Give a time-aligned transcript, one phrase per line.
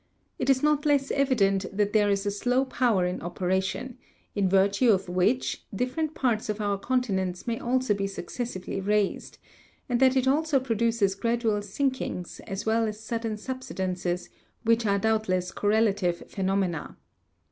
[0.39, 3.99] It is not less evident there is a slow power in operation,
[4.33, 9.37] in virtue of which, different parts of our continents may also be successively raised;
[9.87, 14.29] and that it also produces gradual sinkings as well as sud den subsidences,
[14.63, 16.97] which are doubtless correlative phenomena.